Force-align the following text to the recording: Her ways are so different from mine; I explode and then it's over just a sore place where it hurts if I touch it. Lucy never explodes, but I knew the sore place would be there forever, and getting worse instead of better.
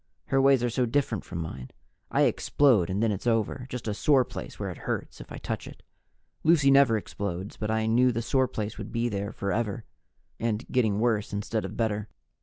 Her 0.29 0.41
ways 0.41 0.63
are 0.63 0.69
so 0.71 0.87
different 0.87 1.23
from 1.25 1.37
mine; 1.37 1.69
I 2.09 2.23
explode 2.23 2.89
and 2.89 3.03
then 3.03 3.11
it's 3.11 3.27
over 3.27 3.67
just 3.69 3.87
a 3.87 3.93
sore 3.93 4.25
place 4.25 4.57
where 4.57 4.71
it 4.71 4.79
hurts 4.89 5.21
if 5.21 5.31
I 5.31 5.37
touch 5.37 5.67
it. 5.67 5.83
Lucy 6.43 6.71
never 6.71 6.97
explodes, 6.97 7.55
but 7.55 7.69
I 7.69 7.85
knew 7.85 8.11
the 8.11 8.23
sore 8.23 8.47
place 8.47 8.79
would 8.79 8.91
be 8.91 9.09
there 9.09 9.31
forever, 9.31 9.85
and 10.39 10.65
getting 10.71 10.99
worse 10.99 11.33
instead 11.33 11.65
of 11.65 11.77
better. 11.77 12.09